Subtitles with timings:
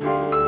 [0.00, 0.39] Thank you.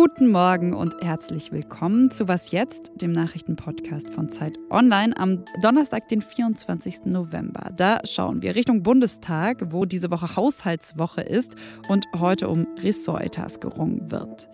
[0.00, 6.06] Guten Morgen und herzlich willkommen zu Was jetzt, dem Nachrichtenpodcast von Zeit Online am Donnerstag,
[6.06, 7.06] den 24.
[7.06, 7.72] November.
[7.76, 11.56] Da schauen wir Richtung Bundestag, wo diese Woche Haushaltswoche ist
[11.88, 14.48] und heute um Ressortetats gerungen wird.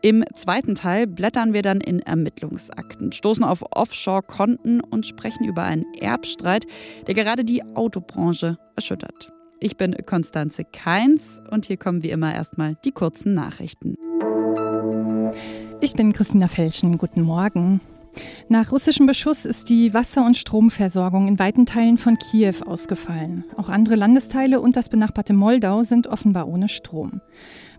[0.00, 5.92] Im zweiten Teil blättern wir dann in Ermittlungsakten, stoßen auf Offshore-Konten und sprechen über einen
[5.94, 6.66] Erbstreit,
[7.08, 9.32] der gerade die Autobranche erschüttert.
[9.58, 13.96] Ich bin Konstanze Keins und hier kommen wie immer erstmal die kurzen Nachrichten.
[15.84, 16.96] Ich bin Christina Felschen.
[16.96, 17.82] Guten Morgen.
[18.48, 23.44] Nach russischem Beschuss ist die Wasser- und Stromversorgung in weiten Teilen von Kiew ausgefallen.
[23.58, 27.20] Auch andere Landesteile und das benachbarte Moldau sind offenbar ohne Strom.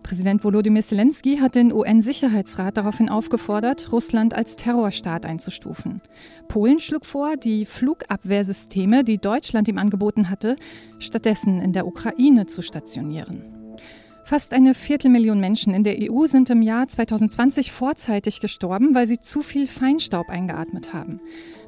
[0.04, 6.00] Präsident Volodymyr Zelensky hat den UN-Sicherheitsrat daraufhin aufgefordert, Russland als Terrorstaat einzustufen.
[6.46, 10.54] Polen schlug vor, die Flugabwehrsysteme, die Deutschland ihm angeboten hatte,
[11.00, 13.55] stattdessen in der Ukraine zu stationieren.
[14.26, 19.20] Fast eine Viertelmillion Menschen in der EU sind im Jahr 2020 vorzeitig gestorben, weil sie
[19.20, 21.20] zu viel Feinstaub eingeatmet haben.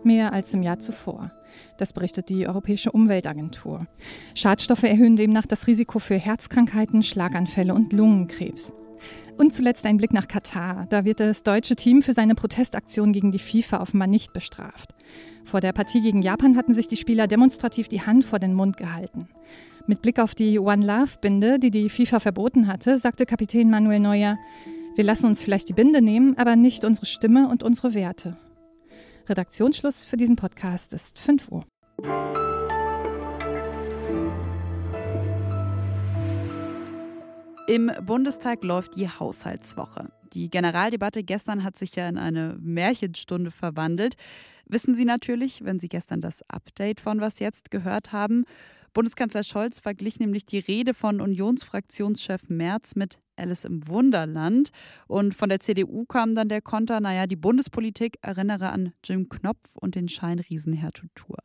[0.03, 1.31] Mehr als im Jahr zuvor.
[1.77, 3.87] Das berichtet die Europäische Umweltagentur.
[4.34, 8.75] Schadstoffe erhöhen demnach das Risiko für Herzkrankheiten, Schlaganfälle und Lungenkrebs.
[9.37, 10.89] Und zuletzt ein Blick nach Katar.
[10.91, 14.97] Da wird das deutsche Team für seine Protestaktion gegen die FIFA offenbar nicht bestraft.
[15.45, 18.77] Vor der Partie gegen Japan hatten sich die Spieler demonstrativ die Hand vor den Mund
[18.77, 19.28] gehalten.
[19.89, 24.36] Mit Blick auf die One Love-Binde, die die FIFA verboten hatte, sagte Kapitän Manuel Neuer,
[24.97, 28.36] wir lassen uns vielleicht die Binde nehmen, aber nicht unsere Stimme und unsere Werte.
[29.31, 31.64] Redaktionsschluss für diesen Podcast ist 5 Uhr.
[37.66, 40.11] Im Bundestag läuft die Haushaltswoche.
[40.34, 44.16] Die Generaldebatte gestern hat sich ja in eine Märchenstunde verwandelt.
[44.66, 48.44] Wissen Sie natürlich, wenn Sie gestern das Update von Was jetzt gehört haben.
[48.98, 54.70] Bundeskanzler Scholz verglich nämlich die Rede von Unionsfraktionschef Merz mit Alice im Wunderland.
[55.06, 59.75] Und von der CDU kam dann der Konter, naja, die Bundespolitik erinnere an Jim Knopf
[59.75, 61.38] und den Scheinriesen Herr Tutur.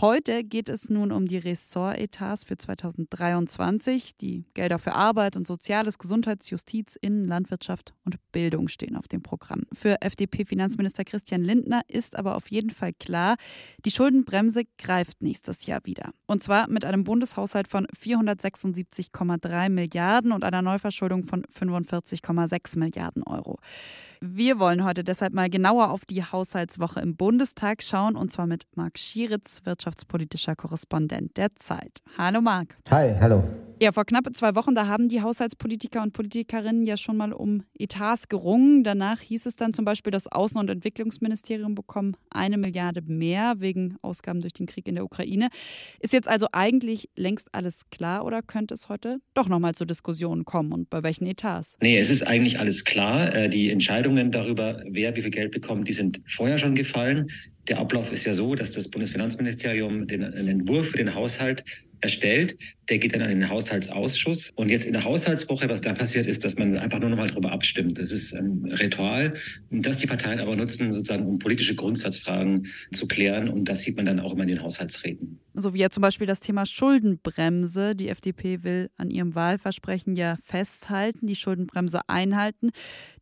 [0.00, 4.16] Heute geht es nun um die Ressortetats für 2023.
[4.16, 9.22] Die Gelder für Arbeit und Soziales, Gesundheits-, Justiz, Innen-, Landwirtschaft und Bildung stehen auf dem
[9.22, 9.64] Programm.
[9.74, 13.36] Für FDP-Finanzminister Christian Lindner ist aber auf jeden Fall klar,
[13.84, 16.12] die Schuldenbremse greift nächstes Jahr wieder.
[16.26, 23.58] Und zwar mit einem Bundeshaushalt von 476,3 Milliarden und einer Neuverschuldung von 45,6 Milliarden Euro.
[24.20, 28.64] Wir wollen heute deshalb mal genauer auf die Haushaltswoche im Bundestag schauen und zwar mit
[28.74, 32.00] Marc Schieritz, wirtschaftspolitischer Korrespondent der Zeit.
[32.18, 32.76] Hallo Marc.
[32.90, 33.44] Hi, hallo.
[33.82, 37.62] Ja, vor knapp zwei Wochen, da haben die Haushaltspolitiker und Politikerinnen ja schon mal um
[37.78, 38.84] Etats gerungen.
[38.84, 43.96] Danach hieß es dann zum Beispiel, das Außen- und Entwicklungsministerium bekommt eine Milliarde mehr wegen
[44.02, 45.48] Ausgaben durch den Krieg in der Ukraine.
[45.98, 50.44] Ist jetzt also eigentlich längst alles klar oder könnte es heute doch nochmal zu Diskussionen
[50.44, 51.78] kommen und bei welchen Etats?
[51.80, 53.34] Nee, es ist eigentlich alles klar.
[53.34, 57.30] Äh, die Entscheidungen darüber, wer wie viel Geld bekommt, die sind vorher schon gefallen.
[57.66, 61.64] Der Ablauf ist ja so, dass das Bundesfinanzministerium den, den Entwurf für den Haushalt
[62.00, 62.56] erstellt.
[62.88, 64.52] Der geht dann an den Haushaltsausschuss.
[64.56, 67.28] Und jetzt in der Haushaltswoche, was da passiert ist, dass man einfach nur noch mal
[67.28, 67.98] darüber abstimmt.
[67.98, 69.34] Das ist ein Ritual,
[69.70, 73.48] das die Parteien aber nutzen, sozusagen, um politische Grundsatzfragen zu klären.
[73.48, 75.38] Und das sieht man dann auch immer in den Haushaltsreden.
[75.54, 77.94] So wie ja zum Beispiel das Thema Schuldenbremse.
[77.94, 82.70] Die FDP will an ihrem Wahlversprechen ja festhalten, die Schuldenbremse einhalten.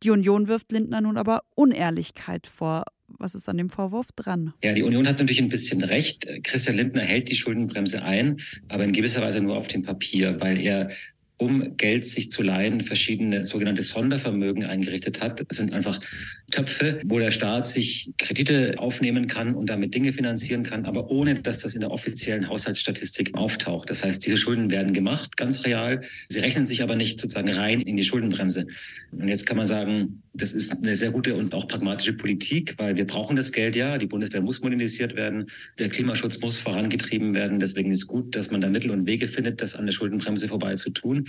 [0.03, 2.85] Die Union wirft Lindner nun aber Unehrlichkeit vor.
[3.17, 4.53] Was ist an dem Vorwurf dran?
[4.63, 6.27] Ja, die Union hat natürlich ein bisschen recht.
[6.43, 10.61] Christian Lindner hält die Schuldenbremse ein, aber in gewisser Weise nur auf dem Papier, weil
[10.61, 10.89] er
[11.37, 15.43] um Geld sich zu leihen, verschiedene sogenannte Sondervermögen eingerichtet hat.
[15.47, 15.99] Das sind einfach
[16.49, 21.35] Töpfe, wo der Staat sich Kredite aufnehmen kann und damit Dinge finanzieren kann, aber ohne
[21.41, 23.89] dass das in der offiziellen Haushaltsstatistik auftaucht.
[23.89, 26.01] Das heißt, diese Schulden werden gemacht, ganz real.
[26.29, 28.67] Sie rechnen sich aber nicht sozusagen rein in die Schuldenbremse.
[29.11, 32.95] Und jetzt kann man sagen, das ist eine sehr gute und auch pragmatische Politik, weil
[32.95, 33.97] wir brauchen das Geld ja.
[33.97, 35.47] Die Bundeswehr muss modernisiert werden.
[35.77, 37.59] Der Klimaschutz muss vorangetrieben werden.
[37.59, 40.75] Deswegen ist gut, dass man da Mittel und Wege findet, das an der Schuldenbremse vorbei
[40.75, 41.27] zu tun.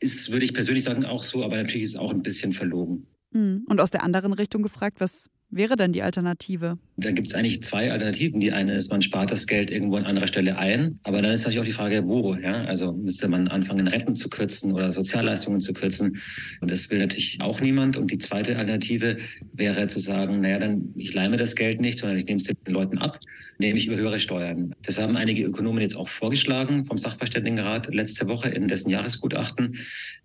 [0.00, 3.06] Ist, würde ich persönlich sagen, auch so, aber natürlich ist es auch ein bisschen verlogen.
[3.32, 3.64] Mhm.
[3.68, 6.78] Und aus der anderen Richtung gefragt, was wäre denn die Alternative?
[6.96, 8.40] Da gibt es eigentlich zwei Alternativen.
[8.40, 10.98] Die eine ist, man spart das Geld irgendwo an anderer Stelle ein.
[11.04, 12.34] Aber dann ist natürlich auch die Frage, wo.
[12.34, 12.64] Ja?
[12.64, 16.18] Also müsste man anfangen, Renten zu kürzen oder Sozialleistungen zu kürzen.
[16.60, 17.96] Und das will natürlich auch niemand.
[17.96, 19.18] Und die zweite Alternative
[19.52, 22.56] wäre zu sagen, naja, dann ich leime das Geld nicht, sondern ich nehme es den
[22.66, 23.20] Leuten ab,
[23.58, 24.74] nämlich über höhere Steuern.
[24.82, 29.76] Das haben einige Ökonomen jetzt auch vorgeschlagen vom Sachverständigenrat letzte Woche in dessen Jahresgutachten.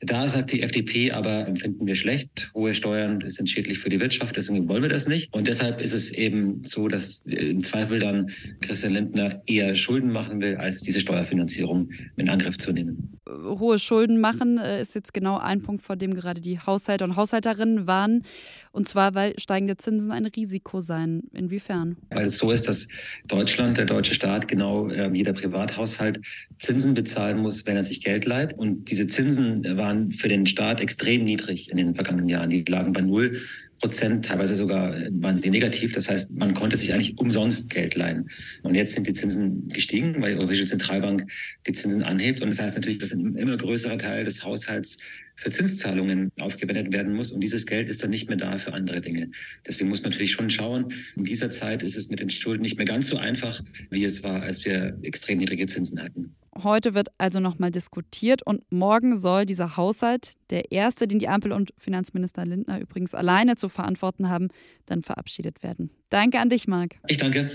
[0.02, 2.52] Da sagt die FDP aber, empfinden wir schlecht.
[2.54, 5.17] Hohe Steuern sind schädlich für die Wirtschaft, deswegen wollen wir das nicht.
[5.18, 5.34] Nicht.
[5.34, 8.30] Und deshalb ist es eben so, dass im Zweifel dann
[8.62, 13.18] Christian Lindner eher Schulden machen will, als diese Steuerfinanzierung in Angriff zu nehmen.
[13.28, 17.16] Hohe Schulden machen äh, ist jetzt genau ein Punkt, vor dem gerade die Haushalte und
[17.16, 18.24] Haushälterinnen warnen.
[18.72, 21.24] Und zwar, weil steigende Zinsen ein Risiko seien.
[21.34, 21.98] Inwiefern?
[22.10, 22.88] Weil es so ist, dass
[23.28, 26.22] Deutschland, der deutsche Staat, genau äh, jeder Privathaushalt
[26.60, 28.54] Zinsen bezahlen muss, wenn er sich Geld leiht.
[28.54, 32.50] Und diese Zinsen waren für den Staat extrem niedrig in den vergangenen Jahren.
[32.50, 33.42] Die lagen bei null.
[33.80, 35.94] Prozent, teilweise sogar waren sie negativ.
[35.94, 38.30] Das heißt, man konnte sich eigentlich umsonst Geld leihen.
[38.64, 41.30] Und jetzt sind die Zinsen gestiegen, weil die Europäische Zentralbank
[41.68, 42.42] die Zinsen anhebt.
[42.42, 44.98] Und das heißt natürlich, dass ein immer größerer Teil des Haushalts
[45.36, 47.32] für Zinszahlungen aufgewendet werden muss.
[47.32, 49.30] Und dieses Geld ist dann nicht mehr da für andere Dinge.
[49.66, 52.78] Deswegen muss man natürlich schon schauen, in dieser Zeit ist es mit den Schulden nicht
[52.78, 56.36] mehr ganz so einfach, wie es war, als wir extrem niedrige Zinsen hatten.
[56.64, 61.52] Heute wird also nochmal diskutiert und morgen soll dieser Haushalt, der erste, den die Ampel
[61.52, 64.48] und Finanzminister Lindner übrigens alleine zu verantworten haben,
[64.88, 65.92] dann verabschiedet werden.
[66.10, 66.96] Danke an dich, Marc.
[67.08, 67.52] Ich danke.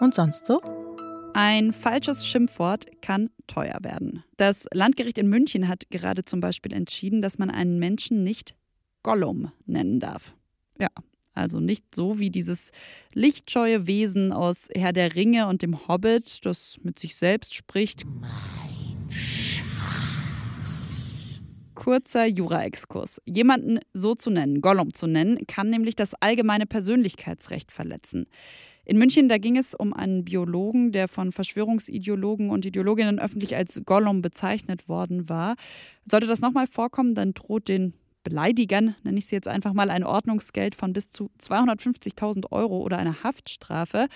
[0.00, 0.60] Und sonst so?
[1.34, 4.22] Ein falsches Schimpfwort kann teuer werden.
[4.36, 8.54] Das Landgericht in München hat gerade zum Beispiel entschieden, dass man einen Menschen nicht
[9.02, 10.34] Gollum nennen darf.
[10.80, 10.88] Ja,
[11.38, 12.72] also nicht so wie dieses
[13.14, 18.04] lichtscheue Wesen aus Herr der Ringe und dem Hobbit, das mit sich selbst spricht.
[18.04, 19.58] Mein Schatz.
[21.74, 23.22] Kurzer Jura-Exkurs.
[23.24, 28.26] Jemanden so zu nennen, Gollum zu nennen, kann nämlich das allgemeine Persönlichkeitsrecht verletzen.
[28.84, 33.80] In München, da ging es um einen Biologen, der von Verschwörungsideologen und Ideologinnen öffentlich als
[33.84, 35.56] Gollum bezeichnet worden war.
[36.10, 37.94] Sollte das nochmal vorkommen, dann droht den
[38.28, 42.98] Beleidigern, nenne ich sie jetzt einfach mal, ein Ordnungsgeld von bis zu 250.000 Euro oder
[42.98, 44.08] eine Haftstrafe.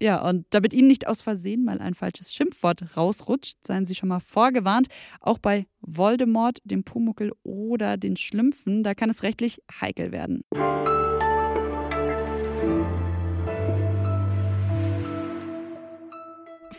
[0.00, 4.10] Ja, und damit Ihnen nicht aus Versehen mal ein falsches Schimpfwort rausrutscht, seien Sie schon
[4.10, 4.88] mal vorgewarnt.
[5.20, 10.42] Auch bei Voldemort, dem Pumuckel oder den Schlümpfen, da kann es rechtlich heikel werden.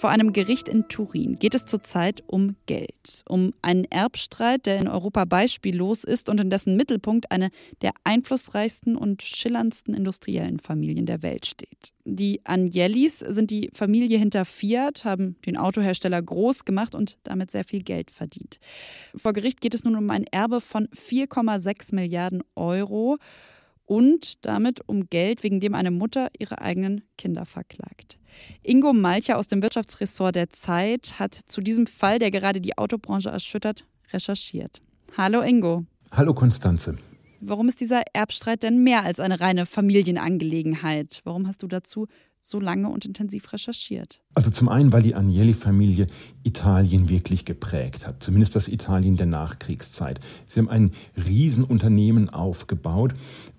[0.05, 4.87] Vor einem Gericht in Turin geht es zurzeit um Geld, um einen Erbstreit, der in
[4.87, 7.49] Europa beispiellos ist und in dessen Mittelpunkt eine
[7.81, 11.91] der einflussreichsten und schillerndsten industriellen Familien der Welt steht.
[12.03, 17.63] Die Agnellis sind die Familie hinter Fiat, haben den Autohersteller groß gemacht und damit sehr
[17.63, 18.59] viel Geld verdient.
[19.15, 23.17] Vor Gericht geht es nun um ein Erbe von 4,6 Milliarden Euro
[23.85, 28.17] und damit um Geld, wegen dem eine Mutter ihre eigenen Kinder verklagt.
[28.63, 33.29] Ingo Malcher aus dem Wirtschaftsressort der Zeit hat zu diesem Fall, der gerade die Autobranche
[33.29, 34.81] erschüttert, recherchiert.
[35.17, 35.85] Hallo Ingo.
[36.11, 36.97] Hallo Konstanze.
[37.41, 41.21] Warum ist dieser Erbstreit denn mehr als eine reine Familienangelegenheit?
[41.25, 42.07] Warum hast du dazu
[42.41, 44.21] so lange und intensiv recherchiert?
[44.33, 46.07] Also zum einen, weil die Agnelli-Familie
[46.43, 50.19] Italien wirklich geprägt hat, zumindest das Italien der Nachkriegszeit.
[50.47, 53.13] Sie haben ein Riesenunternehmen aufgebaut.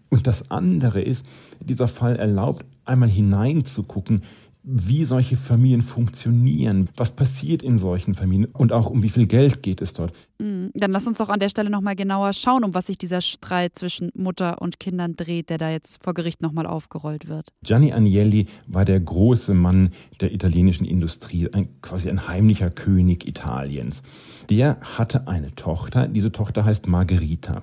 [0.09, 1.27] Und das andere ist,
[1.61, 4.23] dieser Fall erlaubt einmal hineinzugucken,
[4.69, 9.63] wie solche Familien funktionieren, was passiert in solchen Familien und auch um wie viel Geld
[9.63, 10.13] geht es dort.
[10.41, 13.21] Mm, dann lass uns doch an der Stelle nochmal genauer schauen, um was sich dieser
[13.21, 17.53] Streit zwischen Mutter und Kindern dreht, der da jetzt vor Gericht nochmal aufgerollt wird.
[17.63, 24.03] Gianni Agnelli war der große Mann der italienischen Industrie, ein, quasi ein heimlicher König Italiens.
[24.51, 27.63] Der hatte eine Tochter, diese Tochter heißt Margherita.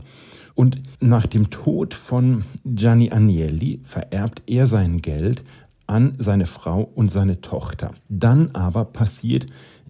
[0.55, 5.43] Und nach dem Tod von Gianni Agnelli vererbt er sein Geld
[5.87, 7.91] an seine Frau und seine Tochter.
[8.07, 9.47] Dann aber passiert,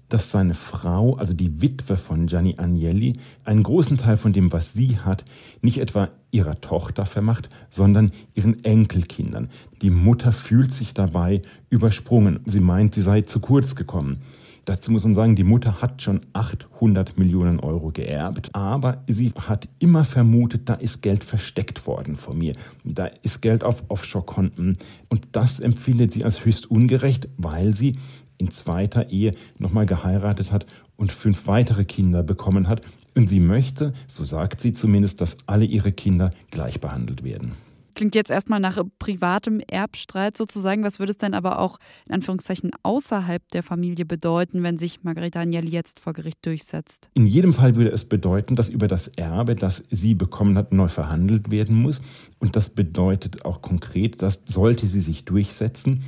[0.09, 3.13] dass seine Frau, also die Witwe von Gianni Agnelli,
[3.45, 5.25] einen großen Teil von dem, was sie hat,
[5.61, 9.49] nicht etwa ihrer Tochter vermacht, sondern ihren Enkelkindern.
[9.81, 12.41] Die Mutter fühlt sich dabei übersprungen.
[12.45, 14.21] Sie meint, sie sei zu kurz gekommen.
[14.65, 19.67] Dazu muss man sagen, die Mutter hat schon 800 Millionen Euro geerbt, aber sie hat
[19.79, 22.55] immer vermutet, da ist Geld versteckt worden von mir.
[22.85, 24.77] Da ist Geld auf Offshore-Konten.
[25.09, 27.97] Und das empfindet sie als höchst ungerecht, weil sie
[28.37, 30.65] in zweiter Ehe nochmal geheiratet hat
[30.95, 32.81] und fünf weitere Kinder bekommen hat.
[33.15, 37.51] Und sie möchte, so sagt sie zumindest, dass alle ihre Kinder gleich behandelt werden.
[37.95, 40.83] Klingt jetzt erstmal nach privatem Erbstreit sozusagen.
[40.83, 45.41] Was würde es denn aber auch in Anführungszeichen außerhalb der Familie bedeuten, wenn sich Margarita
[45.41, 47.09] Agnelli jetzt vor Gericht durchsetzt?
[47.13, 50.87] In jedem Fall würde es bedeuten, dass über das Erbe, das sie bekommen hat, neu
[50.87, 52.01] verhandelt werden muss.
[52.39, 56.03] Und das bedeutet auch konkret, dass sollte sie sich durchsetzen,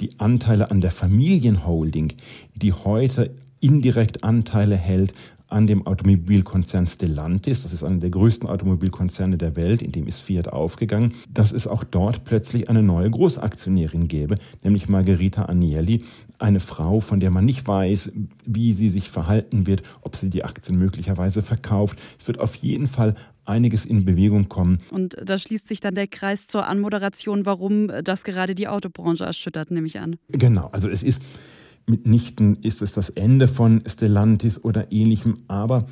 [0.00, 2.14] die Anteile an der Familienholding,
[2.54, 5.14] die heute indirekt Anteile hält
[5.48, 7.62] an dem Automobilkonzern Stellantis.
[7.62, 11.66] Das ist einer der größten Automobilkonzerne der Welt, in dem ist Fiat aufgegangen, dass es
[11.66, 16.04] auch dort plötzlich eine neue Großaktionärin gäbe, nämlich Margherita Agnelli,
[16.38, 18.12] eine Frau, von der man nicht weiß,
[18.44, 21.98] wie sie sich verhalten wird, ob sie die Aktien möglicherweise verkauft.
[22.20, 23.14] Es wird auf jeden Fall
[23.46, 24.78] einiges in Bewegung kommen.
[24.90, 29.70] Und da schließt sich dann der Kreis zur Anmoderation, warum das gerade die Autobranche erschüttert,
[29.70, 30.16] nehme ich an.
[30.28, 31.22] Genau, also es ist
[31.86, 35.86] mitnichten ist es das Ende von Stellantis oder ähnlichem, aber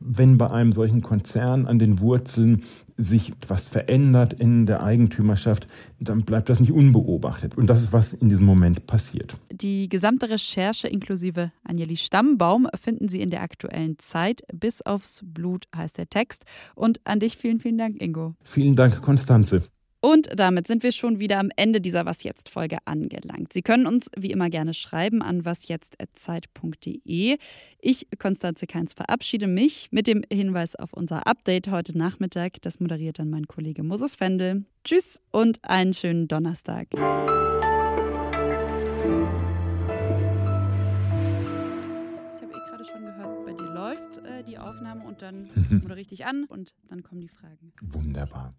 [0.00, 2.64] wenn bei einem solchen Konzern an den Wurzeln
[2.96, 5.66] sich etwas verändert in der Eigentümerschaft,
[6.00, 7.56] dann bleibt das nicht unbeobachtet.
[7.56, 9.36] Und das ist, was in diesem Moment passiert.
[9.52, 14.42] Die gesamte Recherche inklusive Anjeli Stammbaum finden Sie in der aktuellen Zeit.
[14.52, 16.44] Bis aufs Blut heißt der Text.
[16.74, 18.34] Und an dich vielen, vielen Dank, Ingo.
[18.42, 19.62] Vielen Dank, Konstanze.
[20.00, 23.52] Und damit sind wir schon wieder am Ende dieser Was jetzt Folge angelangt.
[23.52, 27.36] Sie können uns wie immer gerne schreiben an wasjetzt@zeit.de.
[27.80, 32.62] Ich Konstanze Keins verabschiede mich mit dem Hinweis auf unser Update heute Nachmittag.
[32.62, 34.64] Das moderiert dann mein Kollege Moses Fendel.
[34.84, 36.88] Tschüss und einen schönen Donnerstag.
[36.92, 37.20] Ich habe
[42.48, 46.24] eh gerade schon gehört, bei dir läuft äh, die Aufnahme und dann moderiere ich dich
[46.24, 47.74] an und dann kommen die Fragen.
[47.82, 48.54] Wunderbar.